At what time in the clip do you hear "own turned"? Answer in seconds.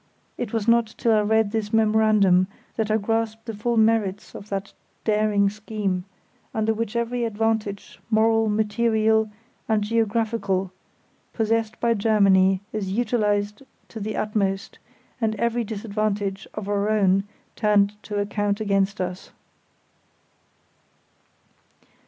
16.89-17.93